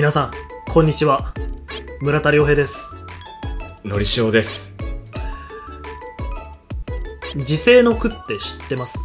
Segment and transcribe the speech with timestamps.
[0.00, 0.30] 皆さん
[0.72, 1.34] こんにちは
[2.00, 2.88] 村田良平です
[3.84, 4.74] のりしおです。
[7.36, 8.98] 時世の句って知ってます？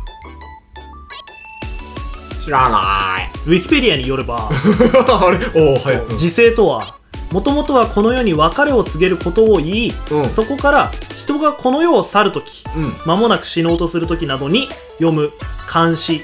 [2.45, 3.29] 知らない。
[3.45, 4.51] ウィキペディアによれば あ
[5.31, 5.61] れ？
[5.61, 5.95] おお、はい。
[5.97, 6.95] うん時世とは
[7.29, 12.93] もともとはこの世に別れを告げることを言い、うんそこから人がこの世を去るときうん。
[13.05, 15.33] 間もなく死のうとするときなどに読む
[15.67, 16.21] 漢詩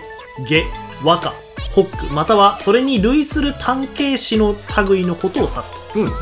[0.47, 0.63] 下
[1.03, 1.33] 和歌
[1.71, 4.55] 北句またはそれに類する単形詩の
[4.89, 6.01] 類のことを指すうん。
[6.03, 6.07] うん。
[6.07, 6.13] うん。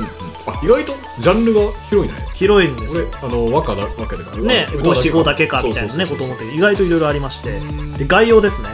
[0.48, 2.26] あ、意外とジャンルが広いね。
[2.34, 4.44] 広いんです俺よ、あの、和歌だ、和歌だから。
[4.44, 7.60] ね歌五七五だけかみたいなねことを思って意外といろいろありまして
[7.98, 8.70] で概要ですね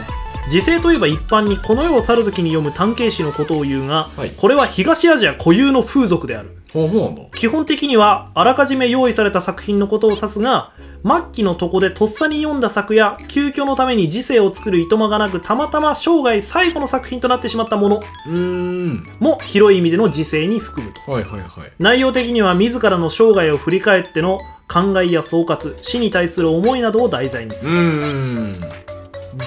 [0.50, 7.22] 時世といえば一般にこの世を去るときに読む単形詩のことを言うが、はいこれは東アジア固有の風俗であるほう、そうなんだ。
[7.34, 19.06] 基本的にはあらかじめ用意された作品のことを指すが末期のとこでとっさに読んだ作や急遽のために時世を作るいとまがなくたまたま生涯最後の作品となってしまったものうーん。
[19.20, 21.72] も広い意味での時世に含むとはいはいはい。
[21.78, 28.52] 内容的には自らの生涯を振り返っての考えや総括死に対する思いなどを題材にする。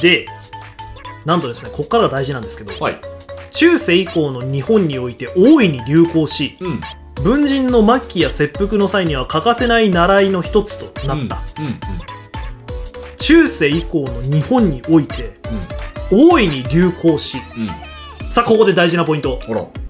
[0.02, 0.26] で
[1.26, 3.02] なんとですねここからが大事なんですけど、はい。
[3.52, 6.82] 中世以降の日本において大いに流行しうん。
[7.24, 11.66] 文人の末期や切腹の際には欠かせない習いの一つとなった、うん。
[11.66, 11.80] うん。
[13.18, 15.34] 中世以降の日本において
[16.12, 17.64] 大いに流行しうん。
[17.64, 17.70] うん。
[18.32, 19.40] さあここで大事なポイント。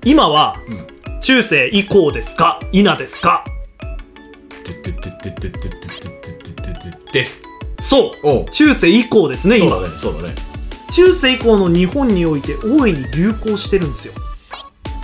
[0.03, 1.19] 今はうん。
[1.21, 2.59] 中世以降ですか？
[2.71, 3.43] 否ですか？
[4.63, 7.43] てってってってってってってってってってです。
[7.81, 8.45] そうおう。
[8.49, 10.35] 中世以降ですね今そうだね、そうだね。
[10.91, 14.13] 中世以降の日本において大いに流行してるんですよ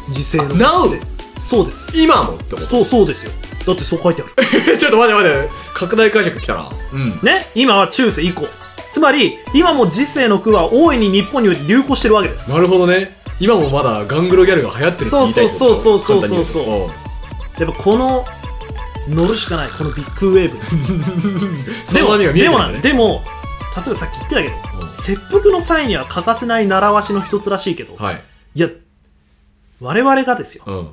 [0.09, 1.14] 時世の Now？
[1.47, 2.33] そうです今も？
[2.33, 2.67] ってこと？
[2.67, 3.31] そうそうですよ
[3.65, 5.49] だってそう書いてある ちょっと待って待って。
[5.73, 6.69] 拡大解釈きたな。
[6.93, 7.19] うん。
[7.23, 7.47] ね？
[7.55, 8.45] 今は中世以降
[8.91, 13.17] つまり今も時世の句は大いに日本において流行してるわけですなるほどね。
[13.39, 15.75] 今もまだガングロギャルが流行ってるって言いたいってこと？
[15.75, 16.89] そうそうそうそうそう簡単に言う
[17.57, 18.25] とやっぱこの
[19.09, 20.57] 乗るしかないこのビッグウェーブ
[21.93, 22.57] でもね。
[22.57, 23.23] なんでも
[23.75, 24.53] 例えばさっき言ってたけど
[25.03, 28.23] 切腹の際には欠かせない習わしの一つらしいけど、はい。
[28.55, 28.69] いや
[29.81, 30.87] 我々がですようん。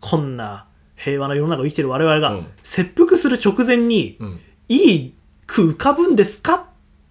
[0.00, 0.66] こんな
[0.96, 4.40] 平和な世の中を生きてる我々が、うん切腹する直前に、うん。
[4.68, 5.14] いい
[5.46, 6.64] 句浮かぶんですかっ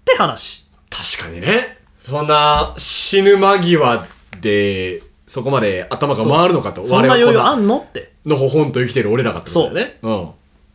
[0.06, 1.80] て話確かにね。
[2.04, 4.06] そんな死ぬ間際
[4.40, 6.86] で、そこまで頭が回るのかと。
[6.86, 10.00] そんな余裕あんんのってのほほんと生きてる俺らがってことだよね。
[10.02, 10.30] うん。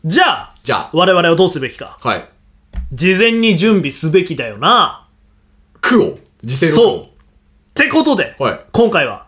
[0.05, 2.29] じゃあじゃ我々はどうすべきかあ、はい。
[2.93, 5.07] 事前に準備すべきだよな
[5.81, 7.09] 句を時世の句そうをっ
[7.75, 8.61] てことで、はい。
[8.73, 9.27] 今回は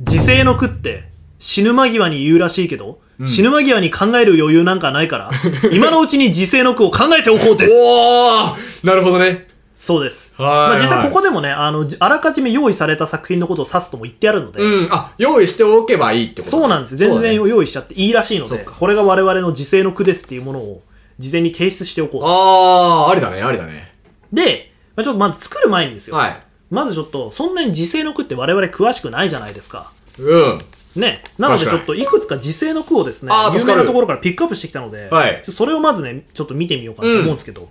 [0.00, 1.07] 時世の句って
[1.38, 5.30] 死ぬ間際に言うらしいけど、死ぬ間際に考える余裕なんかないから
[5.72, 7.72] 今のうちに時世の句を考えておこうです。
[7.74, 9.48] おーなるほどね。
[9.74, 14.88] そうです、はいまあ、実際はいここでもねあのじあらかじめ用意された作品のことを指すとも言ってあるので、うん。
[14.90, 16.96] あ、用意しておけばいいってことそうなんです。
[16.96, 18.72] 全然用意しちゃっていいらしいので、そうか。
[18.72, 20.82] これが我々の時世の句ですっていうものを
[21.18, 23.92] 事前に提出しておこあー、ありだね、ありだね。
[24.32, 26.42] うで、まあ、ちょっとまず作る前にですよ、はい。
[26.70, 29.92] まずちょっとそんなに時世の句って我々詳しくないじゃないですか。
[30.18, 30.62] うん。
[30.98, 33.78] ね、なのでちょっといくつか時世の句をですね有あー助かる。
[33.78, 35.42] 名なところからピックアップしてきたので、はい。
[35.44, 37.68] それをまずねちょっと見てみようかなと思うんですけど、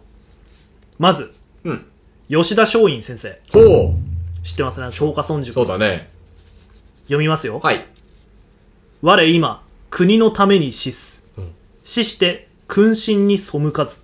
[0.98, 1.34] まず
[1.64, 1.86] うん。
[2.30, 3.40] 吉田松陰先生。
[3.52, 4.44] ほう。
[4.44, 4.88] 知ってますね？
[4.88, 5.54] 松下村塾。
[5.54, 6.10] そうだね。
[7.04, 7.86] 読みますよ、はい。
[9.02, 11.52] 我今国のために死す、うん。
[11.84, 14.02] 死して君臣に背かず、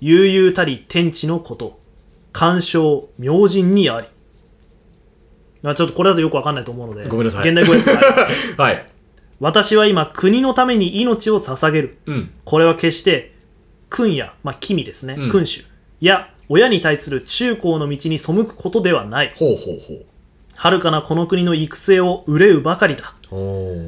[0.00, 1.80] 悠々たり天地のこと。
[2.32, 4.06] 干渉明神にあり
[5.62, 7.48] まあちょっとこれだとよくわかんないと思うのでごめんなさい。
[7.48, 7.90] 現代語訳
[8.60, 8.86] はい。
[9.40, 11.98] 私は今国のために命を捧げる。
[12.06, 12.30] うん。
[12.44, 13.34] これは決して
[13.90, 15.30] 君や、まあ、君ですね、うん。
[15.30, 15.64] 君主。
[16.00, 19.32] や親に対する中高の道に背くことではない。
[19.34, 20.04] ほうほうほ
[20.54, 23.14] 遥かなこの国の育成を憂うばかりだ。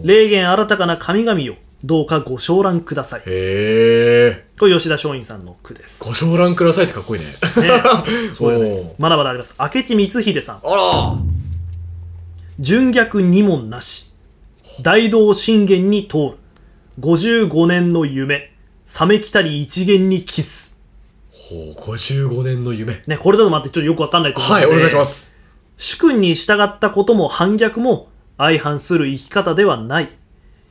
[0.03, 3.21] 霊言新たかな神々よどうかご承覧ください。
[3.21, 4.47] へえ。
[4.59, 7.29] これ吉田松陰さんの句です、ご承覧くださいってかっこいいね。
[7.29, 7.33] ね、
[8.33, 8.53] そう。
[8.55, 8.95] よね。
[8.99, 9.55] まだまだあります。
[9.61, 10.61] 明智光秀さん。
[10.65, 11.44] あら
[12.61, 14.13] 純逆二問なし
[14.83, 16.33] 大道信玄に通る
[17.01, 18.53] 55年の夢
[19.01, 20.65] 冷めきたり一元にキス
[21.31, 23.03] ほう、55年の夢。
[23.07, 25.35] ねこれだと待ってちょっとよくわかんないと思うのはい、でお願いします。
[25.77, 28.09] 主君に従ったことも反逆も
[28.39, 30.09] 相反する生き方ではない。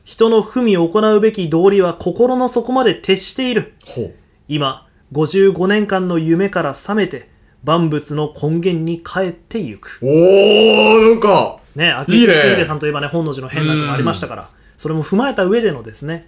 [0.04, 3.74] 人の文を行うべき道理は心の底まで徹している。
[3.86, 4.14] ほう。
[4.48, 7.30] 今、55年間の夢から覚めて、
[7.62, 10.00] 万物の根源に帰ってゆく。
[10.02, 16.26] おー、なんか、ね、秋いいね光秀さんといえばね、本能寺の変なんてのがありましたから、それも踏まえた上でのですね、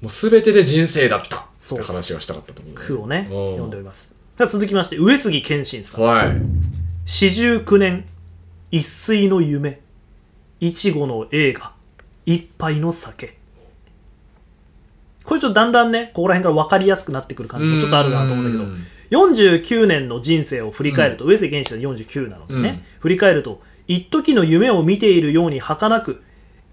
[0.00, 1.46] もうすべてで人生だった。
[1.60, 2.74] そうって話がしたかったと思う。
[2.74, 4.12] 句をね、読んでおります。
[4.36, 6.00] では続きまして、上杉謙信さん。
[6.00, 6.36] はい。
[7.06, 8.04] 四十九年、
[8.70, 9.80] 一睡の夢。
[10.62, 11.72] いちごの映画
[12.24, 13.36] 一杯の酒
[15.24, 23.60] これちょっとだんだんねここら辺から分かりやすくなってくる感じもちょっとあるなと思うんだけどうん49年の人生を振り返ると、上杉謙信は49なのでね、うん振り返ると
[23.94, 26.22] 一時の夢を見ているように儚く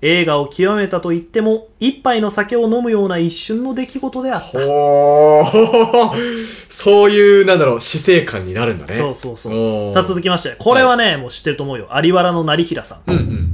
[0.01, 4.59] 映画を極めたと言っても一杯の酒を飲むような一瞬の出来事であった。
[4.65, 6.15] ほー。
[6.69, 8.95] そういう、なんだろう、死生観になるんだね。
[8.95, 9.93] そうそうそう。
[9.93, 10.55] さあ続きまして。
[10.57, 11.89] これはね、もう知ってると思うよ。
[12.01, 13.11] 有原の成平さん。
[13.11, 13.49] うんうん。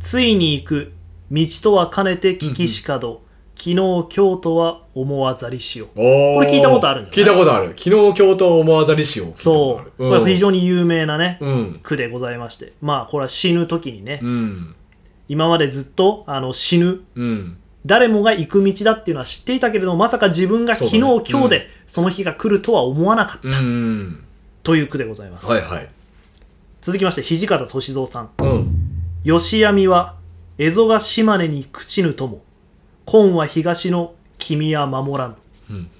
[0.00, 0.92] ついに行く。
[1.30, 3.20] 道とは兼ねて聞きしかど、
[3.60, 7.74] 昨日京都は思わざりしよおーこれ聞いたことあるんじ聞いたことある。
[7.76, 9.92] 昨日京都思わざりしを聞いたことある。
[9.98, 11.80] そうこれ非常に有名なね、うん。
[11.82, 14.74] 句でございましてまあこれは死ぬ時にね、うん。
[15.28, 17.58] 今までずっとあの死ぬうん。
[17.84, 24.24] 誰もが行く道だっていうのは知っていたけれどもまさか自分が昨日、ね今日でその日が来るとは思わなかった、うん。
[24.62, 25.88] という句でございます、はいはい。
[26.80, 28.70] 続きまして土方歳三さんうん。
[29.22, 30.16] 吉闇は
[30.56, 32.40] 蝦夷が島根に朽ちぬとも
[33.04, 35.36] 今は東の君は守らん。
[35.70, 35.90] うん。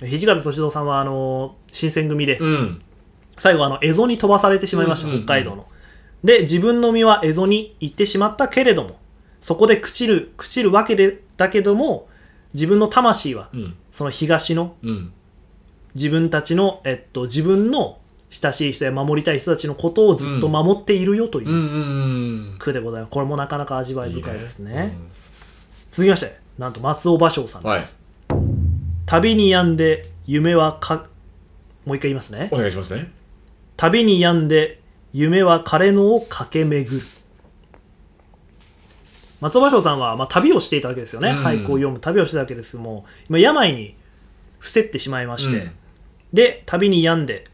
[0.00, 2.82] 土方歳三さんはあの新選組で、うん。
[3.38, 5.66] 最後あの蝦夷に飛ばされてしまいました、北海道の
[6.22, 8.96] で自分の身は蝦夷に行ってしまったけれども
[9.40, 12.08] そこで朽ちる朽ちるわけでだけども
[12.54, 13.74] 自分の魂はうん。
[13.92, 15.12] その東のうん。
[15.94, 22.58] 自分たちの、えっと、自分の親しい人や守りたい人たちのことをずっと守っているよという。
[22.58, 25.23] 句でございます、これもなかなか味わい深いですねうん
[25.94, 28.42] 続きましてなんと松尾芭蕉さんです、はい。
[29.06, 31.06] 旅に病んで夢はか
[31.86, 32.48] もう一回言いますね。
[32.50, 33.12] お願いしますね。
[33.76, 34.80] 旅に病んで
[35.12, 37.06] 夢は枯れ野を駆け巡る。
[39.40, 41.44] 松尾芭蕉さんは、まあ、旅をしていたわけですよね、うん。
[41.44, 43.94] 俳句を読む旅をしてたわけですもう今病に
[44.58, 45.70] 伏せってしまいまして、うん。
[46.32, 47.44] で旅に病んで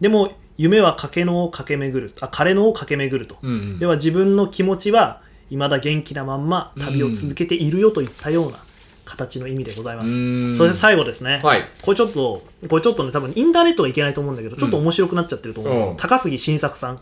[0.00, 3.78] でも夢は駆け野を駆け巡るあ枯れ野を駆け巡ると、うん。
[3.80, 8.58] 要は自分の気持ちは未だ元気なまんま旅を続けているよといったような
[9.04, 10.56] 形の意味でございます、うん。
[10.56, 11.64] そして最後ですね、はい。
[11.82, 15.94] これちょっとこれちょっとね多分インターネットはいけないと思うんだけどちょっと面白くなっちゃってると思う、う。
[15.94, 16.98] ん高杉晋作さん。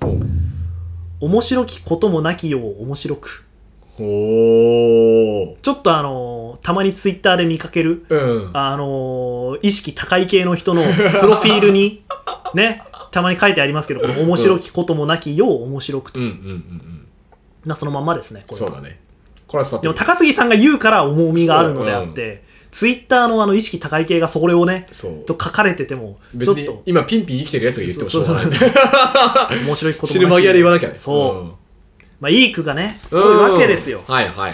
[1.21, 3.45] お面白きこともなきよう面白く。
[3.99, 5.61] おー。
[5.61, 8.51] ちょっとあのーたまにツイッターで見かけるうん。
[8.53, 10.89] あのー意識高い系の人のプ
[11.27, 12.03] ロフィールに
[12.55, 17.02] ねたまに書いてありますけどこの面白きこともなきよう面白くと、うんうんうんうん。
[17.65, 18.99] まあそのまんまですねこれはそうだね。
[19.47, 24.87] これはでも高杉さんが言うから重みがあるのであって、ツイッターのあの意識高い系がそれをね。
[25.27, 28.47] と書かれててもちょっと今ピンピン生きてるやつが言ってもしょうがない。
[29.67, 30.95] 面白いこと死ぬ間際で言わなきゃね。
[30.95, 33.23] そう、まあいい句がねうん。
[33.23, 34.53] 多いわけですよ、はいはいはい。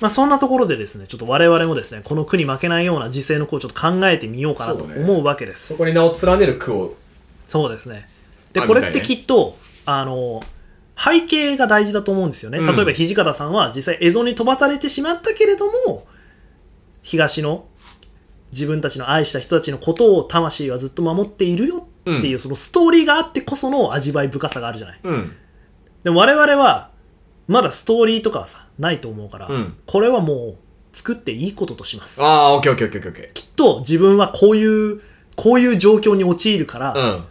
[0.00, 6.96] まあそんなところでですねちょっと我々もですねこの句に負けないような時世の句をちょっと考えてみようかなと思うわけですそこに名を連ねる句を。
[7.48, 8.08] そうですね
[8.54, 10.42] であこれってきっとあの
[10.96, 16.06] 背景が大事だと思うんですよね、うん例えば土方さんは実際蝦夷に飛ばされてしまったけれども
[17.02, 17.66] 東の
[18.52, 25.32] 自分たちの愛した人たちのことを魂はずっと守っているよっていう、うんそのストーリーがあってこその味わい深さがあるじゃないうん。
[26.04, 26.90] でも我々は
[27.48, 30.56] まだストーリーとかはさないと思うから、うんこれはもう
[30.92, 35.00] 作っていいこととしますああ、オッケーオッケーオッケーオッケきっと自分はこういう
[35.34, 37.16] こういう状況に陥るから、ー。
[37.16, 37.24] うん。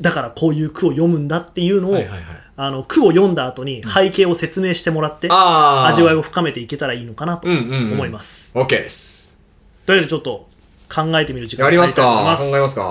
[0.00, 2.24] だからこういう句を読むんだっていうのを、はいはいはい。
[2.54, 5.28] あの句を読んだ後に背景を説明してもらって。
[5.30, 7.92] 味わいを深めていけたらいいのかなとうんうんうん。
[7.94, 9.38] 思います、オッケーです。
[9.86, 10.48] というわけでちょっと
[10.92, 12.82] 考えてみる時間やりますかに入りたいと思い考えますか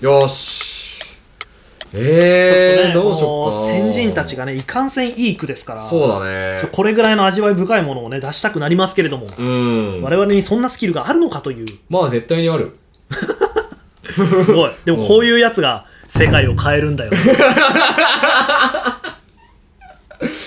[0.00, 0.76] よーし。
[1.94, 6.68] えー、ちょっとねどうしようか先人たちがねいかんせんいい句ですからそうだねちょ。
[6.68, 10.02] これぐらいの味わい深いものをね出したくなりますけれども、うん。
[10.02, 12.76] 我々にそんなスキルがあるのかというまあ絶対にある。
[14.44, 17.12] すごいでもこういうやつが世界を変えるんだよ、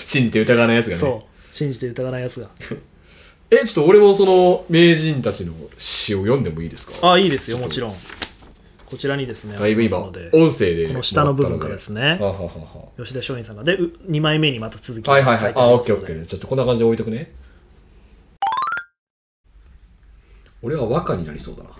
[0.06, 1.00] 信じて疑わないやつがね。
[1.00, 2.48] そう信じて疑わないやつが
[3.50, 7.12] え、ちょっと俺もその名人たちの詩を読んでもいいですか？
[7.12, 7.94] あいいですよもちろん
[8.86, 10.88] こちらにですねだいぶ今、ありますので音声で。
[10.88, 12.48] この下の部分からですねはははは
[12.98, 15.52] 吉田松陰さんがで2枚目にまた続きはいはいはい。
[15.54, 16.26] あ、オッケーオッケーー。
[16.26, 17.32] ちょっとこんな感じで置いとくね。
[20.62, 21.70] 俺は和歌になりそうだな。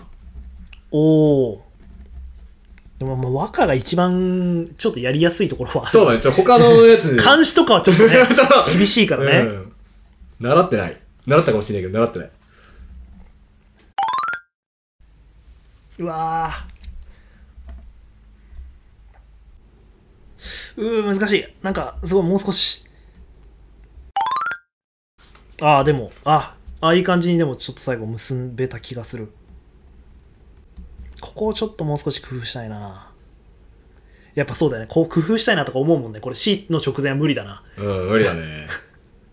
[0.91, 1.65] おお
[3.01, 6.21] でもまあ和歌が一番ちょっとやりやすいところはそうだね。
[6.21, 7.15] ちょ、他のやつ。
[7.15, 8.15] 漢詩とかはちょっとね
[8.71, 9.73] 厳しいからね、うん。
[10.39, 11.01] 習ってない。
[11.25, 12.31] 習ったかもしれないけど、習ってない。
[15.97, 22.83] うわーうー難しいなんかすごいもう少し
[25.59, 29.33] ああでもああいい感じにでもちょっと最後結べた気がする
[31.31, 33.09] ここをちょっともう少し工夫したいな。
[34.35, 34.87] やっぱそうだよね。
[34.89, 36.19] こう工夫したいなとか思うもんね。
[36.19, 37.63] これ C の直前は無理だな。
[37.77, 38.67] うん、無理だね。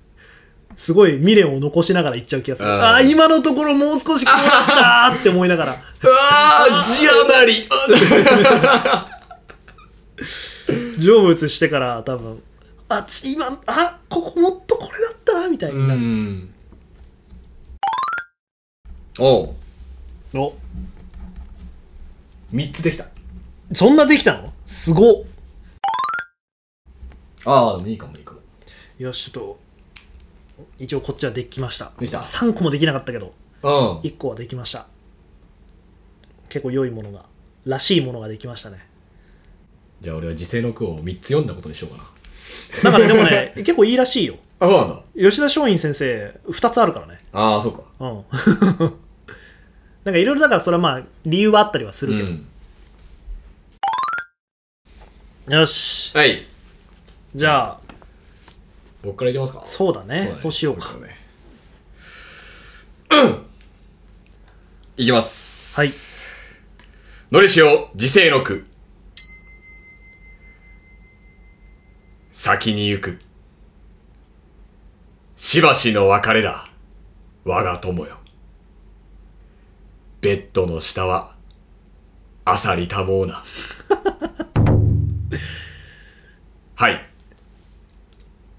[0.76, 2.68] すごい未練を残しながら行っちゃう気がする。
[2.68, 5.72] うんああー今のところもう少しこうだったーって思いながら。
[5.72, 7.68] ああ、字余り。
[11.02, 12.42] 成仏してから多分
[12.88, 16.54] あち今あここもっとこれだったなみたいになる、ん。
[19.18, 19.54] おう、
[20.34, 20.54] お
[22.52, 23.06] 3つできた。
[23.72, 24.52] そんなできたの？
[24.66, 25.24] すごっ
[27.44, 28.40] ああ、でもいいかもいいかも。
[28.98, 29.58] よしちょっと
[30.78, 33.70] 一応こっちはできましたできた3個もできなかったけどうん。
[34.00, 34.86] 1個はできました
[36.48, 37.24] 結構良いものが
[37.64, 38.84] らしいものができましたね
[40.00, 42.10] じゃあ俺は時世の句を3つ読んだことにしようか
[42.82, 44.66] だからでもね 結構いいらしいよな。
[44.66, 45.02] あ、そうなんだ。
[45.16, 47.82] 吉田松陰先生2つあるからねああ、そうか。
[48.00, 48.94] うん
[50.08, 52.46] なんかいろいろだからそれはまあ理由はあったりはするけど、うん
[55.52, 56.46] よしはい。
[57.34, 57.78] じゃあ
[59.02, 59.62] 僕からいきますか？
[59.66, 61.16] そうだねだねそうしようか僕からね
[63.10, 63.46] うん
[64.96, 65.76] いきます。
[65.78, 65.90] はい
[67.30, 68.64] のりしお、時世の句。
[72.32, 73.20] 先に行く。
[75.36, 76.66] しばしの別れだ。
[77.44, 78.17] 我が友よ。
[80.20, 81.34] ベッドの下は、
[82.44, 83.44] あさりたもうな。
[86.74, 87.08] はい。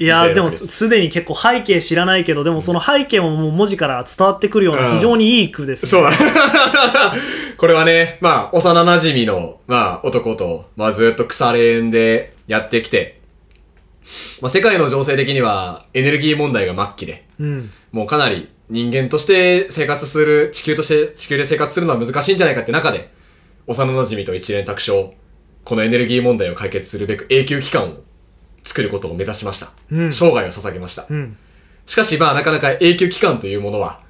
[0.02, 6.12] いやーでもすすでに結構背景知らないけどでもその背景ももう文字から伝わってくるよううなん非常にいい句です、ねそうだ。
[7.58, 13.19] これはね、まあ、幼馴染の、まあ、男と、まあ、ずっと腐れ縁でやってきて、
[14.42, 23.12] まあ、世界の情勢的には、エネルギー問題が末期で、うんもうかなり人間として生活する、地球として、地球で生活するのは難しいんじゃないかって中で、
[23.68, 25.14] 幼馴染と一連卓章、
[25.66, 27.94] このエネルギー問題を解決するべく永久期間を
[28.64, 29.72] 作ることを目指しました。
[29.92, 31.06] うん生涯を捧げました。
[31.10, 31.38] うん
[31.86, 34.02] しかし、まあ、なかなか永久期間というものは、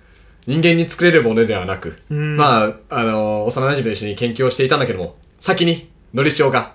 [0.46, 6.74] 人間に作れるものではなく、うんまあ、あの幼馴染と一緒に研究をしていたんだけども、先に、のりしおが、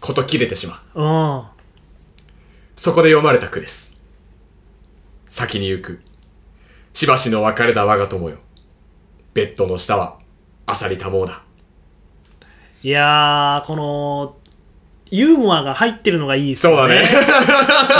[0.00, 1.02] こと切れてしまう。
[1.02, 1.06] う
[1.56, 1.60] ん
[2.76, 3.94] そこで読まれた句です。
[5.28, 6.00] 先に行く。
[6.94, 8.38] しばしの別れだ我が友よ。
[9.34, 10.18] ベッドの下は、
[10.66, 11.42] あさりたもうだ。
[12.82, 14.36] いやーこの
[15.10, 17.06] ユーモアが入ってるのがいいですよそうだね。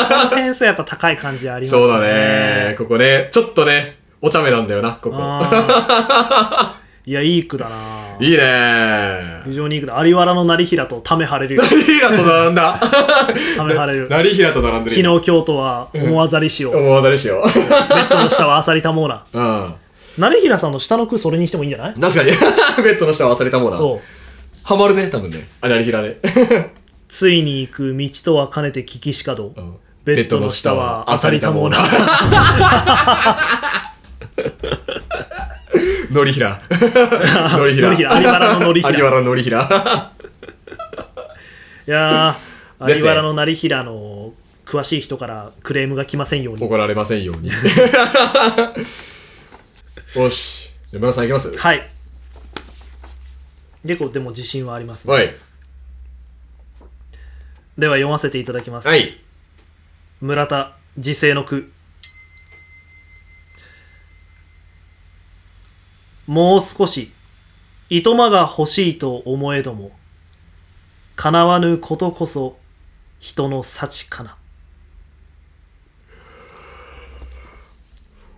[0.09, 2.75] この点数やっぱ高い感じありますそうだね。
[2.79, 5.17] ここね、ちょっとね、お茶目なんだよな、ここ。
[7.05, 7.77] いやいい句だな
[8.21, 12.79] いいね非常にいい句だ有原の成平とため張れるよ成平と並んだ。
[13.57, 14.97] ため張れる成平と並んでる。
[15.03, 19.39] 昨日京都は思わざりしを、ベ思わざりしよッドの下はあさりたもうなう。
[19.39, 19.75] うん。
[20.19, 21.95] 成平さんの下の句それにしてもいいんじゃない？
[21.95, 22.31] 確かに。
[22.85, 23.77] ベッドの下は忘れたもんな。
[23.79, 24.01] そう
[24.63, 25.47] ハマるね、多分ね。
[25.63, 26.17] あ、成平ね。
[27.09, 31.77] ついに行く道とは兼ねて聞きしかど、うんベッドの下はあさりたもうな
[36.13, 36.61] のりひら。
[36.71, 37.95] のりひら。
[37.95, 40.13] 有原ののりひら有原ののりひら。
[41.87, 44.35] いやー有原の成平の
[44.67, 47.51] 詳しい人からクレームが来ませんように怒られませんように。
[50.17, 50.73] よし。
[50.91, 51.89] じゃあ、村さんいきますはい
[53.87, 55.33] 結構でも自信はありますねはい。
[57.79, 59.05] では読ませていただきます、はい。
[60.21, 61.71] 村田時世の句
[66.31, 67.11] もう少し
[67.89, 69.91] いとまが欲しいと思えども
[71.17, 72.57] 叶わぬことこそ
[73.19, 74.37] 人の幸かな。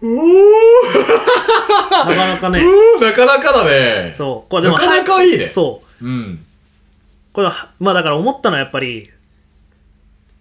[0.01, 0.09] な
[2.07, 2.65] かなかね。
[2.99, 4.15] なかなかだね。
[4.17, 4.51] そう。
[4.51, 5.47] これでもなかなかいいね。
[5.47, 6.07] そう。
[6.07, 6.43] うん。
[7.35, 9.11] これはまあだから思ったのはやっぱり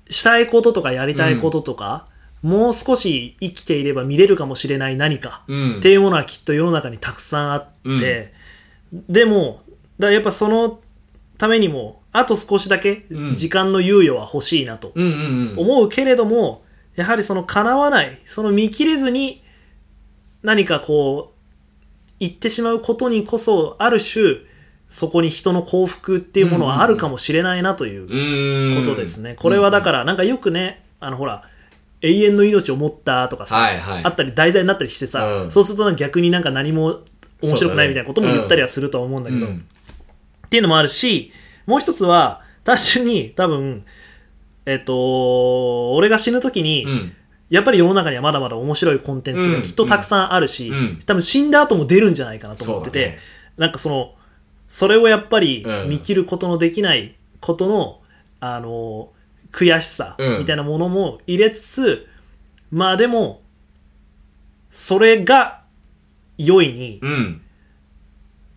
[0.10, 2.08] したいこととかやりたいこととか、
[2.42, 5.78] もう少し生きていれば見れるかもしれない何かうん。
[5.80, 7.68] っていうものはきっと世の中にたくさんあっ
[8.00, 8.34] て、
[8.92, 9.62] でも
[10.00, 10.80] だやっぱその
[11.38, 15.12] ためにもあと少しだけうん時間の猶予は欲しいなとうんうん
[15.52, 15.60] うん。
[15.60, 16.64] 思うけれども、
[16.96, 19.44] やはりその叶わないその見切れずに
[20.42, 21.40] 何かこう
[22.20, 24.38] 言ってしまうことにこそある種
[24.90, 28.76] そこに人の幸福っていうものはあるかもしれないなという。
[28.76, 29.36] ことですね。
[29.40, 31.44] これはだからなんかよくねあのほら
[32.02, 34.04] 永遠の命を持ったとかさ、はいはい。
[34.04, 35.52] あったり題材になったりしてさ、うん。
[35.52, 37.02] そうすると逆になんか何も
[37.42, 39.66] 面白くないみたいなことも言ったりはするとは思うんだけど、うん。
[40.46, 41.32] っていうのもあるし
[41.66, 43.86] もう一つは単純に多分
[44.66, 47.14] えっと俺が死ぬ時に、うん。
[47.50, 50.72] やっぱり世の中にはまだまだ面白いコンテンツがきっとたくさんあるし、
[51.06, 53.18] 多分死んだ後も出るんじゃないかなと思ってて、ね。
[53.58, 54.16] なんかその
[54.70, 55.90] それをやっぱりうん。
[55.90, 58.00] 見切ることのできないことの、
[58.40, 59.10] あの
[59.52, 62.08] 悔しさうんみたいなものも入れつつ、
[62.72, 63.42] まあでも
[64.72, 65.62] それが
[66.38, 67.42] 良いにうん。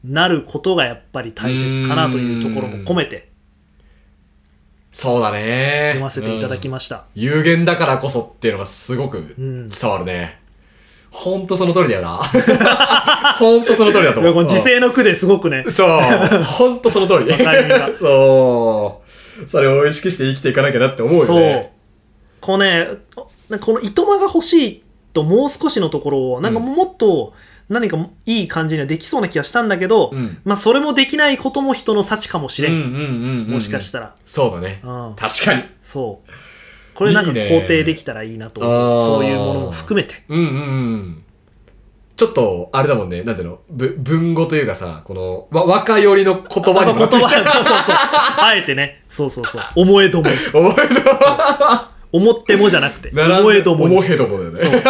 [0.04, 3.30] なることがやっぱり大切かなというところも込めて
[4.92, 5.94] そうだね。
[5.94, 10.38] 読ませていただきまました、有限だからこそっていうのがすごくん伝わるね。
[11.10, 12.18] ほんとその通りだよな。
[13.38, 14.46] ほんとその通りだと思う。
[14.46, 15.88] 時勢の句ですごくねうんそう。
[16.42, 17.32] ほんとその通り。
[17.98, 19.03] そう。
[19.46, 21.72] それを意識して生きていかなきゃなって思うよそうね。
[22.40, 22.86] こうね
[23.48, 27.32] なんかこの糸間が欲しいともう少しのところをなんかもっと
[27.68, 33.48] 何かいい感じにはできそうな気がしたんだけど、うんまあそれもできないことも人の幸かもしれん。
[33.48, 34.80] もしかしたら、そうだね。
[34.82, 35.64] うん、確かに。
[35.80, 36.30] そう
[36.94, 41.23] これなんかいいね肯定できたらいいなと思うあーそういうものも含めてうんうんうん。
[42.16, 47.10] ちょっと、あれだもんね、なんていうの、ぶ文語というかさ、この、わ、若寄りの言葉に言葉。
[47.10, 47.42] そうそうそう。
[48.38, 49.02] あえてね。
[49.08, 49.62] そうそうそう。
[49.74, 50.30] 思えども。
[50.52, 51.00] 思えど
[52.12, 53.10] 思ってもじゃなくて。
[53.12, 53.96] 思えどもに。
[53.96, 54.82] 思えどもだよね。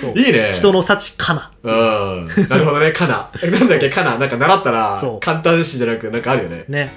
[0.00, 0.12] そう。
[0.18, 0.52] いいね。
[0.52, 1.50] 人の幸かな。
[1.62, 2.26] うん。
[2.26, 3.30] なるほどね、かな。
[3.42, 4.18] えなんだっけ、かな。
[4.18, 6.64] なんか習ったら簡単詞じゃなくて、なんかあるよね。
[6.68, 6.92] ね。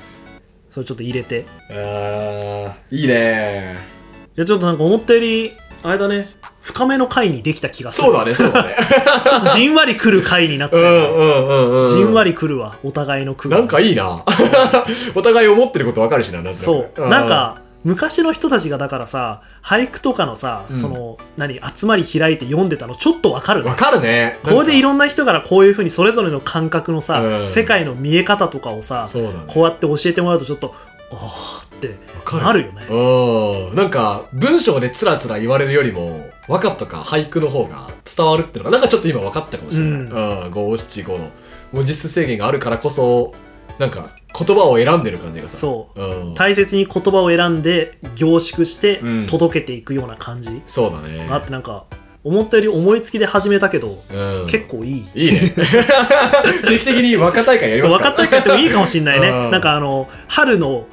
[0.69, 1.45] それちょっと入れて。
[1.69, 3.93] あー、いいね。
[4.35, 5.53] いやちょっとなんか思ったより
[5.83, 6.25] あれだね
[6.61, 8.75] 深めの回にできた気がするそうだね、そうだね。
[9.29, 11.87] ちょっとじんわり来る回になったよねうんうんうんうん。
[11.89, 14.23] じんわり来るわお互いの句がなんかいいな。
[15.13, 24.39] お互い思ってることわかるしな、なんそうなん、か昔の人たちがだからさ俳句とかのさ、うんその何集まり開いて読んでたのちょっとわかるねわかるね。
[24.43, 29.31] これでいろろんな人からこういうふうにそれぞれの感覚のさ、うん世界の見え方とかをさね。
[29.47, 30.73] こうやって教えてもらうとちょっと
[31.13, 33.75] ああってかるなるよねうん。
[33.75, 40.01] なんか、文章でつらつら言われるよりも、和歌とか俳句の方が伝わるっていうのが、なんかちょっと今分かったかもしれない。
[40.01, 40.51] ううん。
[40.51, 41.29] 五七五の
[41.71, 43.33] 文字数制限があるからこそ、
[43.79, 45.57] なんか、言葉を選んでる感じがさ。
[45.57, 46.33] そううん。
[46.33, 51.27] 大切に言葉を選んで凝縮してうん届けていくような感じ、そうだね。
[51.29, 51.85] あってなんか
[52.23, 54.47] 思ったより思いつきで始めたけど、うん。
[54.47, 55.05] 結構いい。
[55.13, 55.53] いいね。
[56.67, 58.11] 定期的に和歌大会やりそうますか？
[58.11, 59.29] 分かったってもいいかもしんないね。
[59.29, 59.51] うん。
[59.51, 60.85] なんかあの春の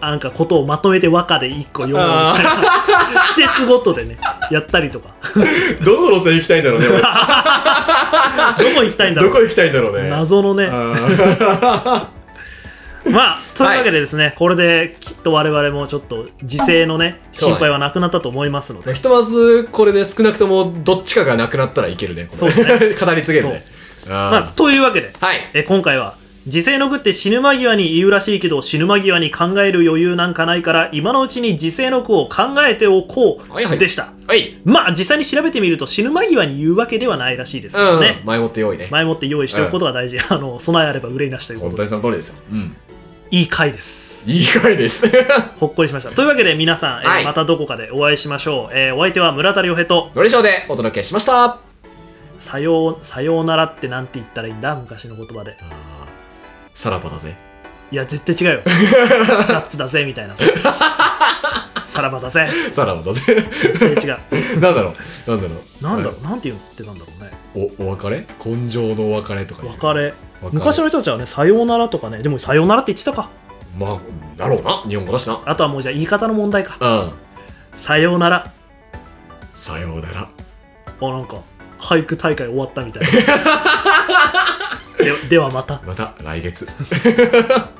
[0.00, 2.50] なんかことをまとめて和歌で一個読むみあたいな
[3.34, 4.16] 季節ごとでね
[4.50, 5.08] やったりとか。
[5.84, 6.86] どの路線行きたいんだろうね。
[6.88, 6.98] 俺。
[8.62, 9.30] どこ行きたいんだろう。
[9.32, 10.08] どこ行きたいんだろうね。
[10.08, 10.64] 謎のね。
[10.66, 10.94] うん
[13.08, 22.28] まあというわけでですね、これできっと我々もちょっと時勢のね心配はなくなったと思いますので、ひとまず、これで少なくともどっちかがなくなったらいけるね。
[22.32, 22.56] そうね
[23.00, 23.64] 語り継げるね。
[24.08, 25.38] まあまというわけではい。
[25.54, 34.58] え今回は時勢の句って死ぬ間際に言うらしいけど死ぬ間際に考える余裕なんかないから今のうちに時勢の句を考えておこはいはいうでした、はい。
[34.64, 38.26] まあ実際に調べてみると死ぬ間際に言うわけではないらしいですけどね、うん。
[38.26, 38.88] 前もって用意ね。
[38.90, 42.36] 前もって用意しておくことが大事、あの備えあれば憂いなしというこ本当とでにその通りですよ。
[42.50, 42.76] うん。
[43.30, 44.28] いい回です。
[44.28, 45.06] いい回です。
[45.60, 46.10] ほっこりしました。
[46.10, 47.24] というわけで皆さん、えーはい。
[47.24, 50.10] またどこかでお会いしましょう、えーお相手は村田亮平と。
[50.14, 51.58] のりしょうでお届けしました。
[52.40, 55.56] さようさようならってなんて言ったらいいんだ昔の言葉で。
[56.74, 57.36] さらばだぜ。
[57.92, 58.62] いや絶対違うよ。
[58.66, 60.34] ガッツだぜみたいな
[62.00, 62.48] ささらばだぜ。
[62.72, 63.20] さらばだぜ。
[63.34, 64.60] 絶対違う。
[64.60, 64.94] なんだろ
[65.26, 65.30] う。
[65.30, 65.84] なんだろう。
[65.84, 67.70] なんだろう、なんて言ってたんだろうね。
[67.78, 68.26] お、お別れ？
[68.44, 70.14] 根性のお別れとか別れ。
[70.52, 72.22] 昔の人たちはねさようならとかね。
[72.22, 73.28] でもさようならって言ってたか。
[73.78, 74.00] まあ、
[74.36, 74.72] だろうな。
[74.88, 75.42] 日本語だしな。
[75.44, 76.78] あとはもうじゃあ言い方の問題か。
[76.80, 77.78] うん。
[77.78, 78.50] さようなら。
[79.54, 80.28] さようなら。
[81.02, 81.38] あなんか
[81.78, 83.08] 俳句大会終わったみたいな。
[84.98, 85.80] でではまた。
[85.86, 86.66] また来月。